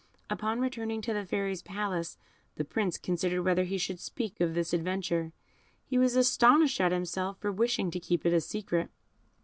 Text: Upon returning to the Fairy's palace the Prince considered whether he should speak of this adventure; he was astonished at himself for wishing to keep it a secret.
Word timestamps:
Upon 0.31 0.59
returning 0.59 0.99
to 1.03 1.13
the 1.13 1.23
Fairy's 1.23 1.61
palace 1.61 2.17
the 2.55 2.65
Prince 2.65 2.97
considered 2.97 3.43
whether 3.43 3.65
he 3.65 3.77
should 3.77 3.99
speak 3.99 4.41
of 4.41 4.55
this 4.55 4.73
adventure; 4.73 5.31
he 5.85 5.99
was 5.99 6.15
astonished 6.15 6.81
at 6.81 6.91
himself 6.91 7.37
for 7.37 7.51
wishing 7.51 7.91
to 7.91 7.99
keep 7.99 8.25
it 8.25 8.33
a 8.33 8.41
secret. 8.41 8.89